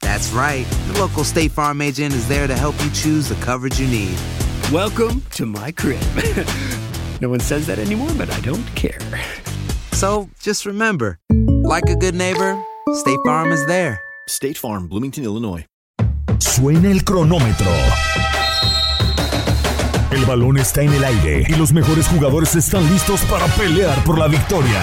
[0.00, 0.66] That's right.
[0.88, 4.16] The local State Farm agent is there to help you choose the coverage you need.
[4.72, 6.00] Welcome to my crib.
[7.20, 8.98] no one says that anymore, but I don't care.
[9.92, 12.62] So just remember, like a good neighbor,
[12.94, 14.00] State Farm is there.
[14.28, 15.64] State Farm, Bloomington, Illinois.
[16.38, 17.72] Suena el cronómetro.
[20.10, 24.18] El balón está en el aire y los mejores jugadores están listos para pelear por
[24.18, 24.82] la victoria.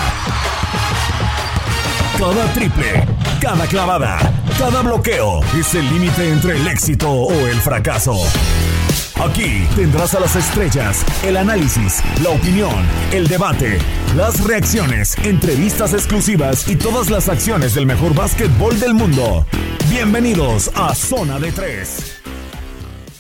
[2.17, 3.05] Cada triple,
[3.43, 4.19] cada clavada,
[4.57, 8.15] cada bloqueo es el límite entre el éxito o el fracaso.
[9.21, 12.73] Aquí tendrás a las estrellas, el análisis, la opinión,
[13.11, 13.79] el debate,
[14.15, 19.45] las reacciones, entrevistas exclusivas y todas las acciones del mejor básquetbol del mundo.
[19.89, 22.21] Bienvenidos a Zona de Tres.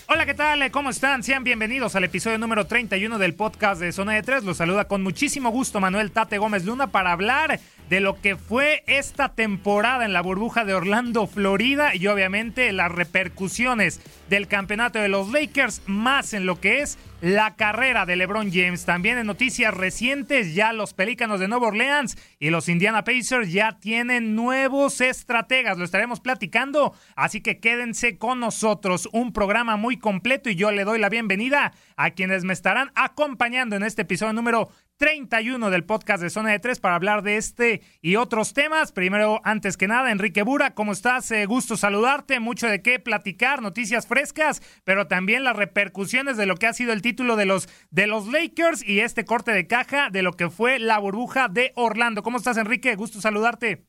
[0.07, 0.69] Hola, ¿qué tal?
[0.71, 1.23] ¿Cómo están?
[1.23, 4.43] Sean bienvenidos al episodio número 31 del podcast de Zona de Tres.
[4.43, 7.59] Los saluda con muchísimo gusto Manuel Tate Gómez Luna para hablar
[7.93, 12.91] de lo que fue esta temporada en la burbuja de Orlando, Florida y obviamente las
[12.91, 18.51] repercusiones del campeonato de los Lakers, más en lo que es la carrera de LeBron
[18.51, 18.85] James.
[18.85, 23.77] También en noticias recientes, ya los Pelícanos de Nueva Orleans y los Indiana Pacers ya
[23.79, 25.77] tienen nuevos estrategas.
[25.77, 29.07] Lo estaremos platicando, así que quédense con nosotros.
[29.11, 33.75] Un programa muy completo y yo le doy la bienvenida a quienes me estarán acompañando
[33.75, 34.69] en este episodio número
[35.03, 38.93] 31 del podcast de Zona de Tres para hablar de este y otros temas.
[38.93, 41.29] Primero, antes que nada, Enrique Bura, ¿cómo estás?
[41.31, 46.55] Eh, gusto saludarte, mucho de qué platicar, noticias frescas, pero también las repercusiones de lo
[46.55, 50.09] que ha sido el título de los, de los Lakers y este corte de caja
[50.09, 52.23] de lo que fue la burbuja de Orlando.
[52.23, 52.95] ¿Cómo estás, Enrique?
[52.95, 53.83] Gusto saludarte.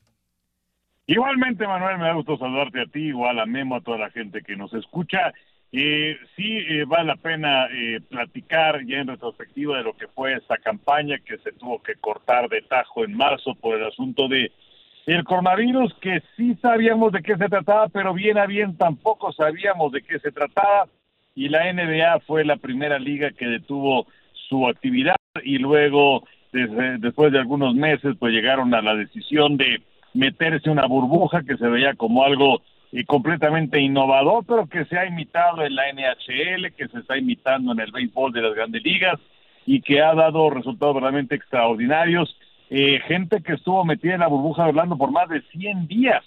[1.06, 4.42] Igualmente, Manuel, me da gusto saludarte a ti, igual a Memo, a toda la gente
[4.42, 5.32] que nos escucha.
[5.76, 10.34] Eh, sí eh, vale la pena eh, platicar ya en retrospectiva de lo que fue
[10.34, 14.52] esta campaña que se tuvo que cortar de tajo en marzo por el asunto de
[15.06, 19.90] el coronavirus, que sí sabíamos de qué se trataba, pero bien a bien tampoco sabíamos
[19.92, 20.86] de qué se trataba.
[21.34, 24.06] Y la NBA fue la primera liga que detuvo
[24.48, 29.82] su actividad y luego desde- después de algunos meses pues llegaron a la decisión de
[30.14, 32.62] meterse una burbuja que se veía como algo
[32.94, 37.72] eh, completamente innovador, pero que se ha imitado en la NHL, que se está imitando
[37.72, 39.18] en el béisbol de las grandes ligas
[39.66, 42.36] y que ha dado resultados realmente extraordinarios.
[42.70, 46.22] Eh, gente que estuvo metida en la burbuja de Orlando por más de 100 días,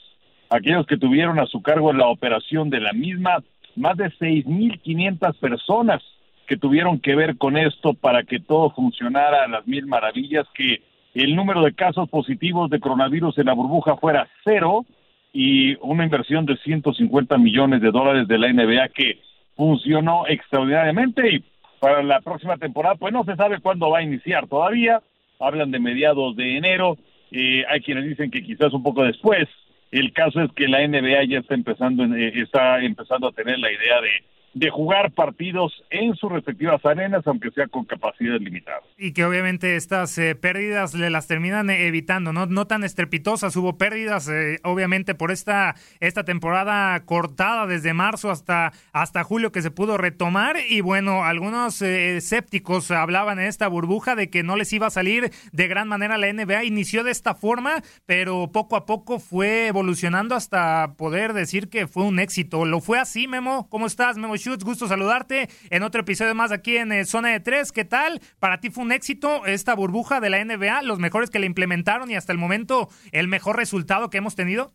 [0.50, 3.42] aquellos que tuvieron a su cargo la operación de la misma,
[3.78, 6.04] más de 6.500 personas
[6.48, 10.82] que tuvieron que ver con esto para que todo funcionara a las mil maravillas, que
[11.14, 14.86] el número de casos positivos de coronavirus en la burbuja fuera cero
[15.34, 19.20] y una inversión de 150 millones de dólares de la NBA que
[19.56, 21.44] funcionó extraordinariamente y
[21.80, 25.02] para la próxima temporada pues no se sabe cuándo va a iniciar todavía,
[25.40, 26.98] hablan de mediados de enero,
[27.32, 29.48] eh, hay quienes dicen que quizás un poco después,
[29.92, 33.72] el caso es que la NBA ya está empezando, eh, está empezando a tener la
[33.72, 34.10] idea de
[34.58, 38.82] de jugar partidos en sus respectivas arenas, aunque sea con capacidad limitada.
[38.98, 42.48] Y que obviamente estas eh, pérdidas le las terminan evitando, ¿no?
[42.48, 48.74] No tan estrepitosas, hubo pérdidas eh, obviamente por esta, esta temporada cortada desde marzo hasta,
[48.94, 54.16] hasta julio que se pudo retomar y bueno, algunos eh, escépticos hablaban en esta burbuja
[54.16, 57.36] de que no les iba a salir de gran manera la NBA, inició de esta
[57.36, 62.66] forma, pero poco a poco fue evolucionando hasta poder decir que fue un éxito.
[62.66, 63.68] ¿Lo fue así, Memo?
[63.70, 67.74] ¿Cómo estás, Memo Gusto saludarte en otro episodio más aquí en Zona de Tres.
[67.74, 68.22] ¿Qué tal?
[68.40, 72.10] Para ti fue un éxito esta burbuja de la NBA, los mejores que le implementaron
[72.10, 74.72] y hasta el momento el mejor resultado que hemos tenido.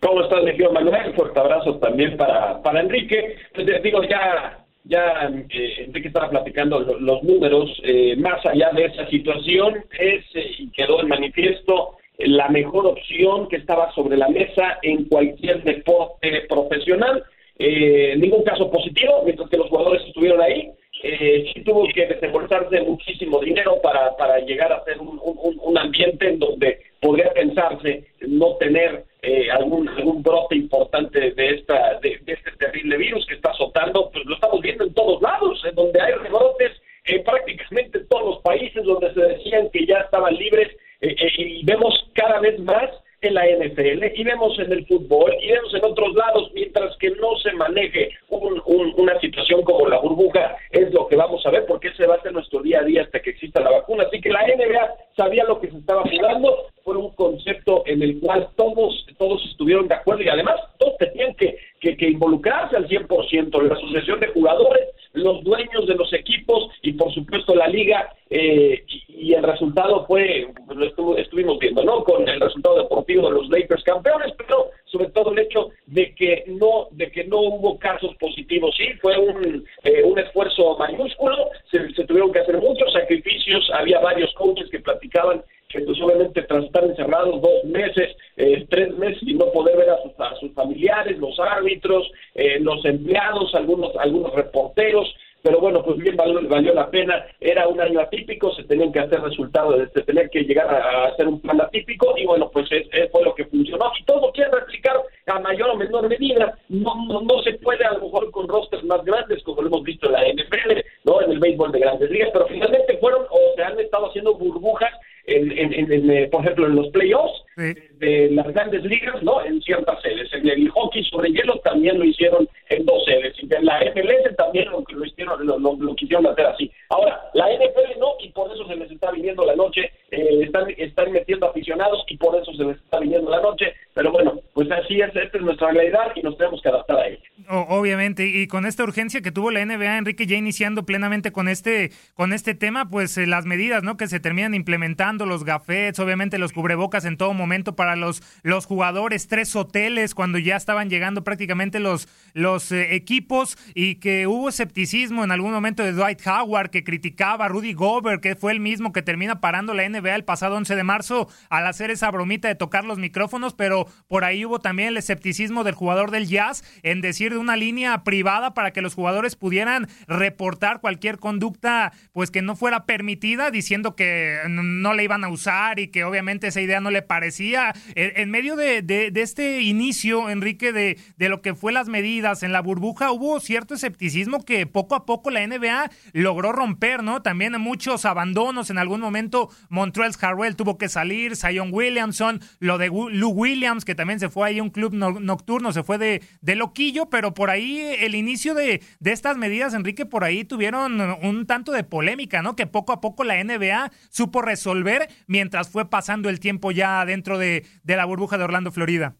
[0.00, 1.14] ¿Cómo estás, Miguel Manuel?
[1.14, 3.36] Fuerte abrazo también para, para Enrique.
[3.54, 7.70] Pues, digo, ya, ya eh, Enrique estaba platicando los, números.
[7.84, 13.48] Eh, más allá de esa situación, es eh, y quedó en manifiesto la mejor opción
[13.48, 17.24] que estaba sobre la mesa en cualquier deporte profesional.
[17.58, 20.70] Ningún caso positivo, mientras que los jugadores estuvieron ahí.
[21.02, 26.26] Eh, sí tuvo que desembolsarse muchísimo dinero para, para llegar a ser un, un, ambiente
[26.26, 32.50] en donde podría pensarse no tener eh, algún, algún brote importante de, esta, de, este
[32.58, 36.12] terrible virus que está azotando, pues lo estamos viendo en todos lados, en donde hay
[36.14, 36.72] rebrotes
[37.04, 40.68] en prácticamente todos los países donde se decían que ya estaban libres
[41.02, 42.90] eh, eh, y vemos cada vez más
[43.26, 47.10] en la NFL y vemos en el fútbol y vemos en otros lados, mientras que
[47.10, 51.88] no se maneje una situación como la burbuja, es lo que vamos a ver, porque
[51.88, 54.04] ese va a ser nuestro día a día hasta que exista la vacuna.
[54.04, 58.20] Así que la NBA sabía lo que se estaba jugando, fue un concepto en el
[58.20, 62.88] cual todos, todos estuvieron de acuerdo y además todos tenían que, que, que involucrarse al
[62.88, 68.12] 100%, la asociación de jugadores, los dueños de los equipos y por supuesto la liga
[68.30, 68.84] eh,
[69.26, 72.04] y, el resultado fue, lo estuvimos viendo, ¿no?
[72.04, 76.44] Con el resultado deportivo de los Lakers campeones, pero sobre todo el hecho de que
[76.46, 81.92] no, de que no hubo casos positivos, sí, fue un, eh, un esfuerzo mayúsculo, se,
[81.94, 86.64] se tuvieron que hacer muchos sacrificios, había varios coaches que platicaban que pues obviamente tras
[86.64, 90.52] estar encerrados dos meses, eh, tres meses y no poder ver a sus, a sus
[90.52, 95.12] familiares, los árbitros, eh, los empleados, algunos, algunos reporteros,
[95.46, 98.98] pero bueno, pues bien valió, valió, la pena, era un año atípico, se tenían que
[98.98, 102.88] hacer resultados, se tenía que llegar a, hacer un plan atípico y bueno, pues es,
[103.12, 103.92] fue lo que funcionó.
[103.96, 104.96] Y todo quiere replicar
[105.26, 108.82] a mayor o menor medida, no, no, no, se puede a lo mejor con rosters
[108.82, 111.22] más grandes como lo hemos visto en la NFL, ¿no?
[111.22, 114.94] en el béisbol de grandes ligas, pero finalmente fueron o se han estado haciendo burbujas
[115.26, 119.42] en, en, eh, por ejemplo, en los playoffs de las grandes ligas, ¿no?
[119.42, 120.32] En ciertas sedes.
[120.34, 123.34] En el hockey sobre hielo también lo hicieron en dos sedes.
[123.38, 126.70] Y en la MLS también lo, hicieron, lo, lo, quisieron hacer así.
[126.90, 129.90] Ahora, la NFL no, y por eso se les está viniendo la noche.
[130.10, 133.72] Eh, están, están metiendo aficionados y por eso se les está viniendo la noche.
[133.94, 137.08] Pero bueno, pues así es, esta es nuestra realidad y nos tenemos que adaptar a
[137.08, 137.25] ella.
[137.48, 141.92] Obviamente, y con esta urgencia que tuvo la NBA, Enrique, ya iniciando plenamente con este,
[142.14, 143.96] con este tema, pues eh, las medidas, ¿no?
[143.96, 148.66] Que se terminan implementando, los gafets, obviamente los cubrebocas en todo momento para los, los
[148.66, 154.48] jugadores, tres hoteles cuando ya estaban llegando prácticamente los, los eh, equipos y que hubo
[154.48, 158.60] escepticismo en algún momento de Dwight Howard que criticaba a Rudy Gobert, que fue el
[158.60, 162.48] mismo que termina parando la NBA el pasado 11 de marzo al hacer esa bromita
[162.48, 166.64] de tocar los micrófonos, pero por ahí hubo también el escepticismo del jugador del Jazz
[166.82, 172.30] en decir de una línea privada para que los jugadores pudieran reportar cualquier conducta pues
[172.30, 176.60] que no fuera permitida, diciendo que no le iban a usar y que obviamente esa
[176.60, 177.74] idea no le parecía.
[177.94, 182.52] En, medio de, de, este inicio, Enrique, de, de lo que fue las medidas en
[182.52, 187.22] la burbuja, hubo cierto escepticismo que poco a poco la NBA logró romper, ¿no?
[187.22, 188.70] También muchos abandonos.
[188.70, 193.94] En algún momento Montrell Harrell tuvo que salir, Zion Williamson, lo de Lou Williams que
[193.94, 197.50] también se fue ahí a un club nocturno, se fue de, de loquillo, pero por
[197.50, 202.42] ahí el inicio de, de estas medidas, Enrique, por ahí tuvieron un tanto de polémica,
[202.42, 202.56] ¿no?
[202.56, 207.38] Que poco a poco la NBA supo resolver mientras fue pasando el tiempo ya dentro
[207.38, 209.16] de, de la burbuja de Orlando, Florida.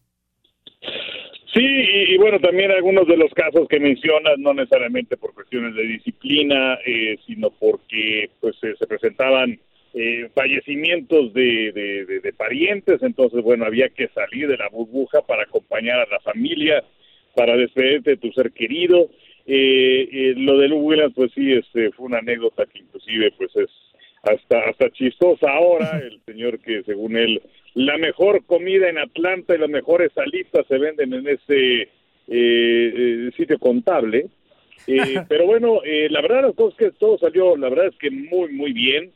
[1.53, 5.83] Sí, y, bueno, también algunos de los casos que mencionas, no necesariamente por cuestiones de
[5.83, 9.59] disciplina, eh, sino porque pues se presentaban
[9.99, 11.71] eh, fallecimientos de,
[12.21, 16.83] de, parientes, entonces bueno, había que salir de la burbuja para acompañar a la familia,
[17.37, 19.11] para despedirte de tu ser querido.
[19.45, 23.55] Eh, eh, lo de Lou Williams, pues sí, este, fue una anécdota que inclusive pues
[23.55, 23.69] es
[24.23, 27.39] hasta, hasta chistosa ahora, el señor que según él,
[27.75, 31.89] la mejor comida en Atlanta y las mejores salitas se venden en ese
[32.27, 34.25] eh, sitio contable.
[35.29, 39.11] pero bueno, la verdad es que todo salió, la verdad es que muy, muy bien.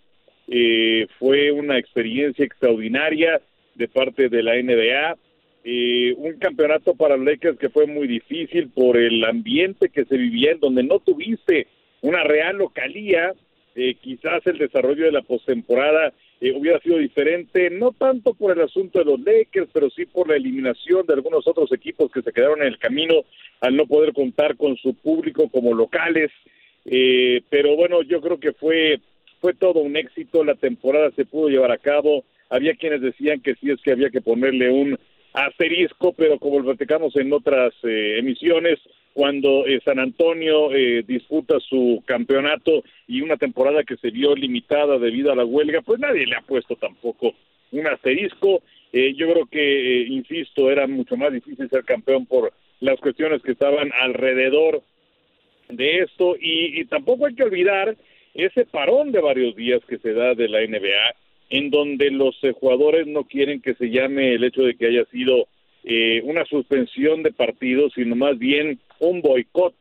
[0.53, 3.41] Eh, fue una experiencia extraordinaria
[3.75, 5.17] de parte de la NBA.
[5.63, 10.17] Eh, un campeonato para los Lakers que fue muy difícil por el ambiente que se
[10.17, 11.67] vivía, en donde no tuviste
[12.01, 13.33] una real localía,
[13.75, 18.61] eh, quizás el desarrollo de la postemporada eh, hubiera sido diferente, no tanto por el
[18.63, 22.33] asunto de los Lakers, pero sí por la eliminación de algunos otros equipos que se
[22.33, 23.23] quedaron en el camino
[23.61, 26.31] al no poder contar con su público como locales.
[26.85, 28.99] Eh, pero bueno, yo creo que fue
[29.39, 33.55] fue todo un éxito, la temporada se pudo llevar a cabo, había quienes decían que
[33.55, 34.99] sí es que había que ponerle un
[35.33, 38.79] asterisco, pero como lo platicamos en otras eh, emisiones,
[39.13, 44.97] cuando eh, San Antonio eh, disputa su campeonato y una temporada que se vio limitada
[44.97, 47.33] debido a la huelga, pues nadie le ha puesto tampoco
[47.71, 48.61] un asterisco.
[48.91, 53.91] yo creo que, insisto, era mucho más difícil ser campeón por las cuestiones que estaban
[54.01, 54.81] alrededor
[55.69, 57.95] de esto y tampoco hay que olvidar
[58.33, 61.15] ese parón de varios días que se da de la NBA
[61.51, 65.03] en donde los eh, jugadores no quieren que se llame el hecho de que haya
[65.11, 65.49] sido
[65.83, 69.75] eh, una suspensión de partidos, sino más bien un boicot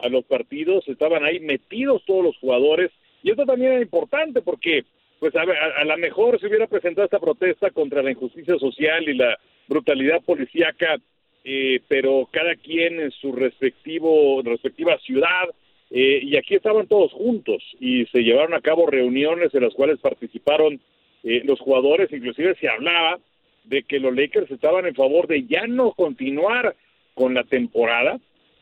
[0.00, 0.86] a los partidos.
[0.88, 2.90] Estaban ahí metidos todos los jugadores
[3.22, 4.84] y esto también era importante porque
[5.20, 9.14] pues a, a, lo mejor se hubiera presentado esta protesta contra la injusticia social y
[9.14, 9.38] la
[9.68, 10.98] brutalidad policíaca,
[11.44, 15.48] eh, pero cada quien en su respectivo respectiva ciudad
[15.94, 20.80] y aquí estaban todos juntos y se llevaron a cabo reuniones en las cuales participaron
[21.24, 23.18] eh, los jugadores, inclusive se hablaba
[23.64, 26.74] de que los Lakers estaban en favor de ya no continuar
[27.14, 28.18] con la temporada,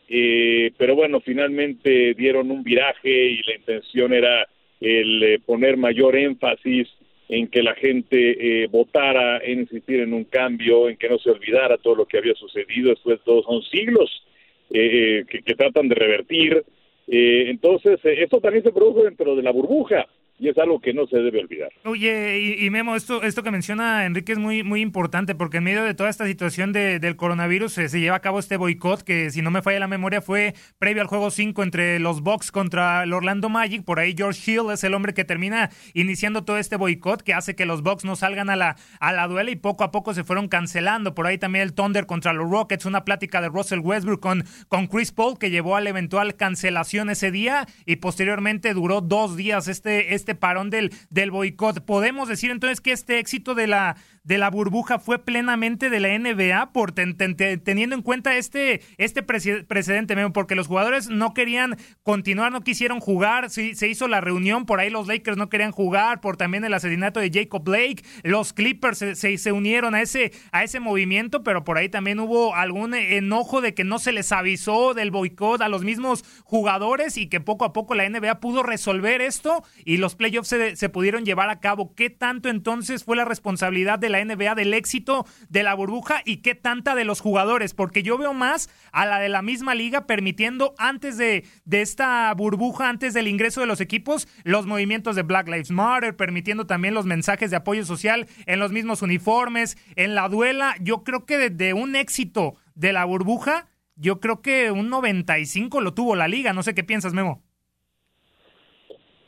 [0.09, 4.47] eh, pero bueno, finalmente dieron un viraje y la intención era
[4.81, 6.89] el eh, poner mayor énfasis
[7.29, 11.79] en que la gente votara, en insistir en un cambio, en que no se olvidara
[11.79, 14.27] todo lo que había sucedido después de todos son siglos
[14.69, 16.65] que, que, tratan de revertir.
[17.07, 20.09] entonces, esto también se produjo dentro de la burbuja
[20.41, 21.71] y es algo que no se debe olvidar.
[21.85, 25.85] Oye, y, Memo, esto, esto que menciona Enrique es muy, muy importante porque en medio
[25.85, 29.43] de toda esta situación de, del coronavirus se, lleva a cabo este boicot que, si
[29.43, 33.13] no me falla la memoria, fue previo al juego 5 entre los Bucks contra el
[33.13, 33.85] Orlando Magic.
[33.85, 37.55] Por ahí George Hill es el hombre que termina iniciando todo este boicot que hace
[37.55, 40.25] que los Bucks no salgan a la, a la duela y poco a poco se
[40.25, 41.15] fueron cancelando.
[41.15, 44.87] Por ahí también el Thunder contra los Rockets, una plática de Russell Westbrook con, con
[44.87, 49.69] Chris Paul que llevó a la eventual cancelación ese día y posteriormente duró dos días
[49.69, 51.85] este, este este parón del, del boicot.
[51.85, 56.19] ¿Podemos decir entonces que este éxito de la, de la burbuja fue plenamente de la
[56.19, 62.61] NBA por teniendo en cuenta este, este precedente, porque los jugadores no querían continuar, no
[62.61, 66.65] quisieron jugar, se hizo la reunión, por ahí los Lakers no querían jugar, por también
[66.65, 71.43] el asesinato de Jacob Blake, los Clippers se, se, unieron a ese, a ese movimiento,
[71.43, 75.63] pero por ahí también hubo algún enojo de que no se les avisó del boicot
[75.63, 79.97] a los mismos jugadores y que poco a poco la NBA pudo resolver esto y
[79.97, 81.95] los playoffs se, se pudieron llevar a cabo.
[81.95, 86.39] ¿Qué tanto entonces fue la responsabilidad de la NBA del éxito de la burbuja y
[86.39, 90.07] qué tanta de los jugadores, porque yo veo más a la de la misma liga
[90.07, 95.23] permitiendo antes de, de esta burbuja, antes del ingreso de los equipos, los movimientos de
[95.23, 100.15] Black Lives Matter, permitiendo también los mensajes de apoyo social en los mismos uniformes, en
[100.15, 100.75] la duela.
[100.81, 105.95] Yo creo que desde un éxito de la burbuja, yo creo que un 95 lo
[105.95, 106.53] tuvo la liga.
[106.53, 107.43] No sé qué piensas, Memo.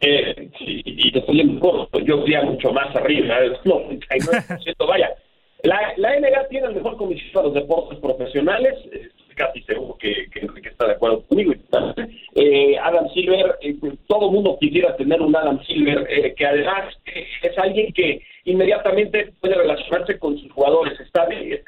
[0.05, 1.61] Eh, sí, y te estoy
[2.05, 5.15] yo fui mucho más arriba, no, 99%, vaya.
[5.63, 8.75] La, la NBA tiene el mejor comisionado de los deportes profesionales,
[9.37, 11.53] casi seguro que, que Enrique está de acuerdo conmigo.
[12.35, 13.77] Eh, Adam Silver, eh,
[14.09, 19.33] todo el mundo quisiera tener un Adam Silver, eh, que además es alguien que inmediatamente
[19.41, 21.23] puede relacionarse con sus jugadores, está,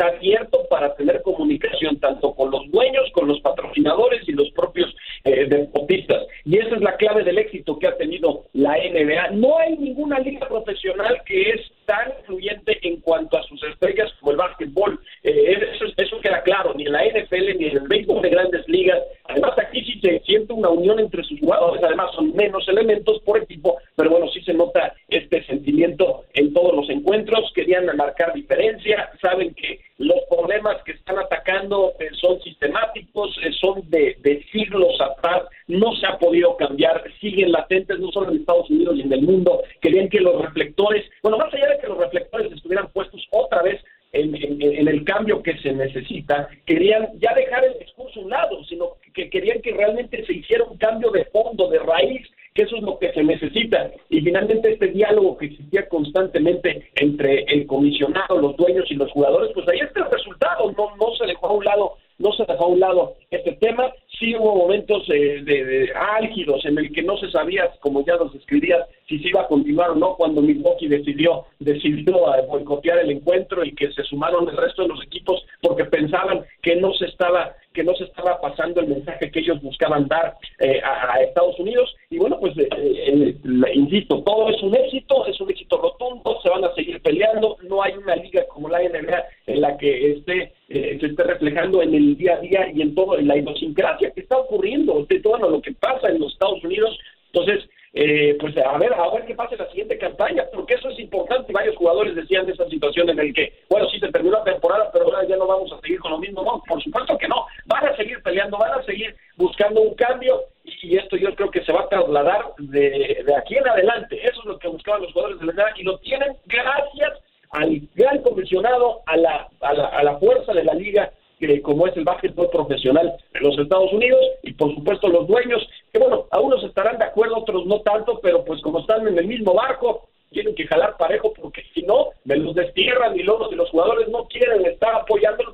[0.04, 5.46] abierto para tener comunicación tanto con los dueños, con los patrocinadores y los propios eh,
[5.46, 6.22] deportistas.
[6.44, 9.30] Y esa es la clave del éxito que ha tenido la NBA.
[9.32, 14.32] No hay ninguna liga profesional que es tan influyente en cuanto a sus estrellas como
[14.32, 14.98] el básquetbol.
[15.22, 18.68] Eh, eso, eso queda claro, ni en la NFL ni en el béisbol de grandes
[18.68, 19.00] ligas.
[19.24, 23.38] Además, aquí sí se siente una unión entre sus jugadores, además son menos elementos por
[23.38, 24.94] equipo, pero bueno, sí se nota
[25.34, 31.18] este sentimiento en todos los encuentros, querían marcar diferencia, saben que los problemas que están
[31.18, 37.02] atacando eh, son sistemáticos, eh, son de, de siglos atrás, no se ha podido cambiar,
[37.20, 41.04] siguen latentes no solo en Estados Unidos y en el mundo, querían que los reflectores,
[41.22, 45.42] bueno, más allá de que los reflectores estuvieran puestos otra vez en, en, el cambio
[45.42, 49.72] que se necesita, querían ya dejar el discurso a un lado, sino que querían que
[49.72, 52.24] realmente se hiciera un cambio de fondo, de raíz,
[52.54, 53.90] que eso es lo que se necesita.
[54.08, 59.50] Y finalmente este diálogo que existía constantemente entre el comisionado, los dueños y los jugadores,
[59.54, 62.64] pues ahí está el resultado, no, no se dejó a un lado no se dejó
[62.64, 63.92] a un lado este tema.
[64.18, 68.34] Sí hubo momentos eh, de, álgidos en el que no se sabía, como ya nos
[68.34, 73.64] escribías, si se iba a continuar o no cuando Milwaukee decidió decidió boicotear el encuentro
[73.64, 77.54] y que se sumaron el resto de los equipos porque pensaban que no se estaba
[77.74, 81.94] que no se estaba pasando el mensaje que ellos buscaban dar eh, a, Estados Unidos.
[82.08, 83.36] Y bueno pues eh, eh,
[83.74, 87.58] insisto todo es un éxito es un éxito rotundo se van a seguir peleando.
[87.68, 91.94] No hay una liga como la NBA en la que esté se esté reflejando en
[91.94, 95.36] el día a día y en todo en la idiosincrasia que está ocurriendo de todo
[95.38, 96.98] lo que pasa en los Estados Unidos.
[97.32, 100.88] Entonces eh, pues a ver, a ver qué pasa en la siguiente campaña, porque eso
[100.88, 101.52] es importante.
[101.52, 104.90] Varios jugadores decían de esa situación en el que, bueno, sí se terminó la temporada,
[104.92, 106.42] pero ahora ya no vamos a seguir con lo mismo.
[106.42, 107.46] No, por supuesto que no.
[107.66, 111.64] Van a seguir peleando, van a seguir buscando un cambio y esto yo creo que
[111.64, 114.18] se va a trasladar de, de aquí en adelante.
[114.26, 117.12] Eso es lo que buscaban los jugadores de la NBA y lo tienen gracias
[117.50, 121.86] al gran comisionado, a la, a la, a la fuerza de la liga que como
[121.86, 126.26] es el básquetbol profesional de los Estados Unidos y por supuesto los dueños, que bueno,
[126.30, 129.54] a unos estarán de acuerdo, otros no tanto, pero pues como están en el mismo
[129.54, 133.70] barco, tienen que jalar parejo porque si no, me los destierran y luego si los
[133.70, 135.44] jugadores no quieren estar apoyando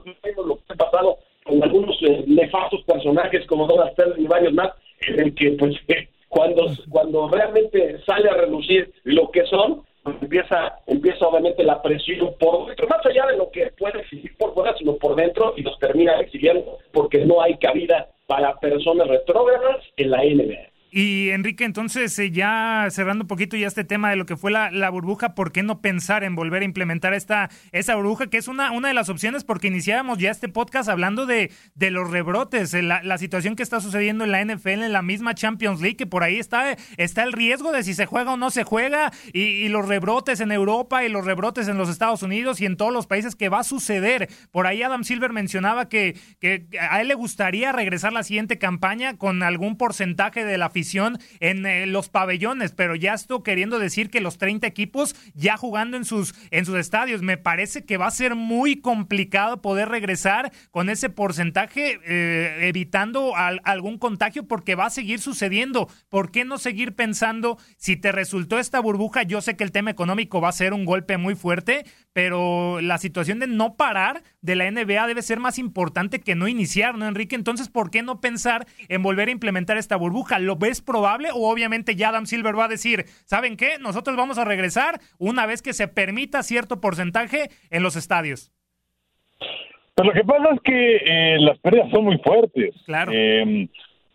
[0.45, 4.71] lo que ha pasado con algunos eh, nefastos personajes como Donald Sterling y varios más,
[5.01, 5.77] en el que pues
[6.29, 12.31] cuando, cuando realmente sale a relucir lo que son, pues empieza, empieza obviamente la presión
[12.39, 15.63] por dentro, más allá de lo que puede existir por fuera, sino por dentro, y
[15.63, 20.71] los termina exiliando porque no hay cabida para personas retrógradas en la NBA.
[21.65, 25.35] Entonces eh, ya cerrando un poquito ya este tema de lo que fue la, burbuja,
[25.35, 28.89] ¿por qué no pensar en volver a implementar esta esa burbuja que es una, una
[28.89, 29.45] de las opciones?
[29.45, 33.81] Porque iniciábamos ya este podcast hablando de, de los rebrotes, la, la, situación que está
[33.81, 37.33] sucediendo en la NFL, en la misma Champions League, que por ahí está, está el
[37.33, 41.09] riesgo de si se juega o no se juega, y, los rebrotes en Europa y
[41.09, 44.29] los rebrotes en los Estados Unidos y en todos los países que va a suceder.
[44.51, 46.17] Por ahí Adam Silver mencionaba que,
[46.81, 50.71] a él le gustaría regresar la siguiente campaña con algún porcentaje de la
[51.41, 55.97] en eh, los pabellones, pero ya estoy queriendo decir que los 30 equipos ya jugando
[55.97, 57.23] en sus, en sus estadios.
[57.23, 63.35] Me parece que va a ser muy complicado poder regresar con ese porcentaje, eh, evitando
[63.37, 65.89] algún contagio, porque va a seguir sucediendo.
[66.09, 69.23] ¿Por qué no seguir pensando si te resultó esta burbuja?
[69.23, 72.99] Yo sé que el tema económico va a ser un golpe muy fuerte, pero la
[72.99, 77.07] situación de no parar de la NBA debe ser más importante que no iniciar, ¿no,
[77.07, 77.37] Enrique?
[77.37, 80.39] Entonces, ¿por qué no pensar en volver a implementar esta burbuja?
[80.39, 83.79] ¿Lo ves probable o obviamente ya Adam Silver va a decir, ¿saben qué?
[83.79, 88.53] Nosotros vamos a regresar una vez que se permita cierto porcentaje en los estadios.
[89.95, 92.75] Pues lo que pasa es que eh, las pérdidas son muy fuertes.
[92.87, 93.13] Claro.
[93.15, 93.69] Eh,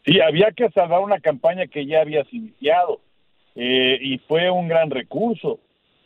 [0.04, 3.02] sí, había que salvar una campaña que ya habías iniciado
[3.56, 5.60] eh, y fue un gran recurso.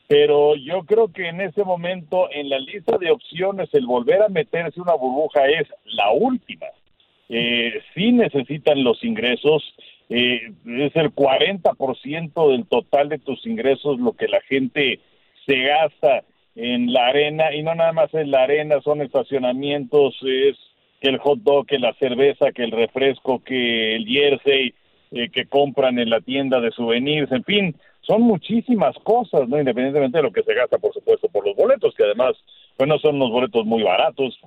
[0.09, 4.27] Pero yo creo que en ese momento, en la lista de opciones, el volver a
[4.27, 6.65] meterse una burbuja es la última.
[7.29, 9.63] Eh, sí necesitan los ingresos,
[10.09, 14.99] eh, es el 40% del total de tus ingresos lo que la gente
[15.45, 16.23] se gasta
[16.55, 20.57] en la arena y no nada más en la arena, son estacionamientos, es
[21.01, 24.73] el hot dog, que la cerveza, que el refresco, que el jersey
[25.11, 29.59] eh, que compran en la tienda de souvenirs, en fin, son muchísimas cosas, ¿no?
[29.59, 32.35] Independientemente de lo que se gasta, por supuesto, por los boletos, que además,
[32.75, 34.39] pues no son unos boletos muy baratos,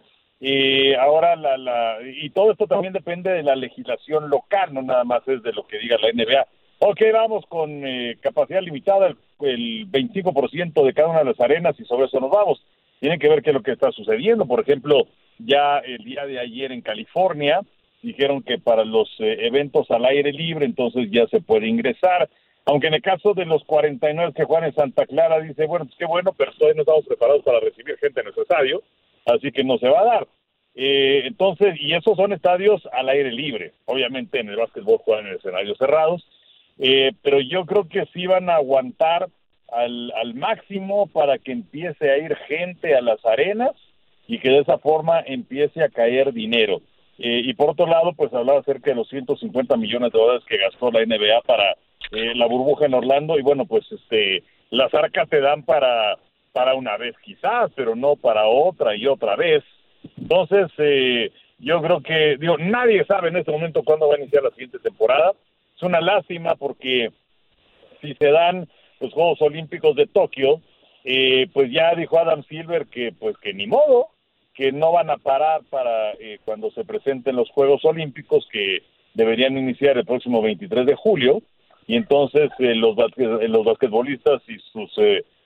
[0.45, 5.05] y ahora la, la, y todo esto también depende de la legislación local, no nada
[5.05, 6.47] más es de lo que diga la NBA.
[6.81, 11.79] Ok, vamos con eh, capacidad limitada, el, el 25% de cada una de las arenas
[11.79, 12.61] y sobre eso nos vamos.
[12.99, 14.45] Tiene que ver qué es lo que está sucediendo.
[14.45, 15.07] Por ejemplo,
[15.38, 17.61] ya el día de ayer en California
[18.03, 22.29] dijeron que para los eh, eventos al aire libre entonces ya se puede ingresar.
[22.64, 25.96] Aunque en el caso de los 49 que juegan en Santa Clara dice, bueno, pues
[25.98, 28.44] qué bueno, pero todavía no estamos preparados para recibir gente en nuestro
[29.27, 30.29] así que no se va a dar.
[30.75, 33.72] Eh, entonces, y esos son estadios al aire libre.
[33.85, 36.25] Obviamente en el básquetbol juegan en escenarios cerrados,
[36.79, 39.29] eh, pero yo creo que sí van a aguantar
[39.70, 43.72] al, al máximo para que empiece a ir gente a las arenas
[44.27, 46.81] y que de esa forma empiece a caer dinero.
[47.18, 50.57] Eh, y por otro lado, pues hablaba acerca de los 150 millones de dólares que
[50.57, 51.77] gastó la NBA para
[52.12, 56.16] la burbuja en Orlando y bueno, pues este las arcas te dan para
[56.53, 59.64] para una vez quizás, pero no para otra y otra vez.
[60.18, 64.42] Entonces, eh, yo creo que, digo, nadie sabe en este momento cuándo va a iniciar
[64.42, 65.33] la siguiente temporada.
[65.75, 67.11] Es una lástima porque
[68.01, 68.68] si se dan
[69.01, 70.61] los Juegos Olímpicos de Tokio,
[71.05, 74.09] eh, pues ya dijo Adam Silver que pues que ni modo,
[74.55, 78.83] que no van a parar para eh, cuando se presenten los Juegos Olímpicos que
[79.14, 81.42] deberían iniciar el próximo 23 de julio
[81.87, 84.90] y entonces los, los basquetbolistas y sus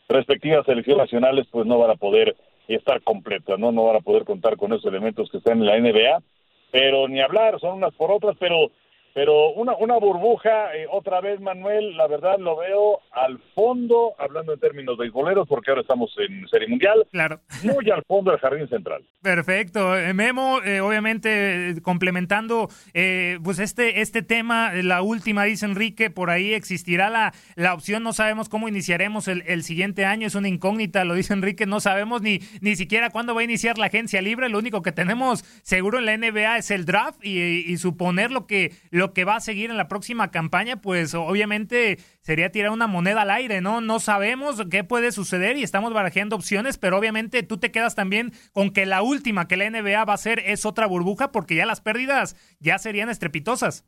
[0.08, 2.36] respectivas selecciones nacionales pues no van a poder
[2.68, 3.72] estar completas, ¿no?
[3.72, 6.22] No van a poder contar con esos elementos que están en la NBA,
[6.70, 8.70] pero ni hablar, son unas por otras, pero
[9.16, 14.52] Pero una, una burbuja, eh, otra vez, Manuel, la verdad lo veo al fondo, hablando
[14.52, 17.06] en términos de goleros, porque ahora estamos en Serie Mundial.
[17.12, 17.40] Claro.
[17.62, 19.02] Muy al fondo del jardín central.
[19.22, 19.96] Perfecto.
[19.96, 26.10] Eh, Memo, eh, obviamente, eh, complementando eh, pues este, este tema, la última, dice Enrique,
[26.10, 30.34] por ahí existirá la, la opción, no sabemos cómo iniciaremos el, el siguiente año, es
[30.34, 33.86] una incógnita, lo dice Enrique, no sabemos ni, ni siquiera cuándo va a iniciar la
[33.86, 37.78] agencia libre, lo único que tenemos seguro en la NBA es el draft y, y
[37.78, 42.50] suponer lo que, lo que va a seguir en la próxima campaña, pues obviamente sería
[42.50, 43.80] tirar una moneda al aire, ¿no?
[43.80, 48.32] No sabemos qué puede suceder y estamos barajeando opciones, pero obviamente tú te quedas también
[48.52, 51.66] con que la última que la NBA va a hacer es otra burbuja porque ya
[51.66, 53.84] las pérdidas ya serían estrepitosas.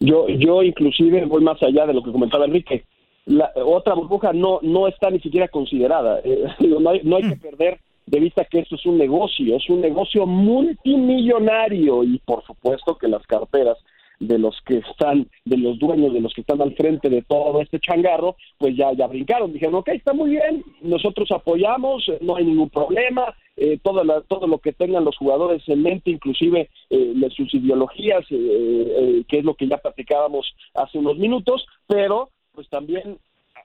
[0.00, 2.84] Yo, yo inclusive voy más allá de lo que comentaba Enrique.
[3.26, 6.20] La otra burbuja no, no está ni siquiera considerada.
[6.24, 6.44] Eh,
[6.80, 9.80] no, hay, no hay que perder de vista que esto es un negocio, es un
[9.80, 13.76] negocio multimillonario y por supuesto que las carteras
[14.18, 17.60] de los que están, de los dueños, de los que están al frente de todo
[17.60, 22.44] este changarro, pues ya, ya brincaron, dijeron, ok, está muy bien, nosotros apoyamos, no hay
[22.44, 27.14] ningún problema, eh, todo, la, todo lo que tengan los jugadores en mente, inclusive eh,
[27.36, 32.68] sus ideologías, eh, eh, que es lo que ya platicábamos hace unos minutos, pero pues
[32.68, 33.18] también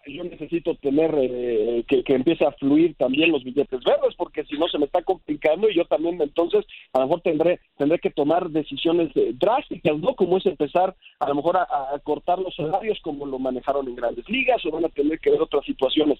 [0.05, 4.67] yo necesito tener eh, que, empiece a fluir también los billetes verdes porque si no
[4.67, 8.49] se me está complicando y yo también entonces a lo mejor tendré tendré que tomar
[8.49, 11.67] decisiones eh, drásticas no como es empezar a lo mejor a,
[12.03, 15.41] cortar los salarios como lo manejaron en grandes ligas o van a tener que ver
[15.41, 16.19] otras situaciones.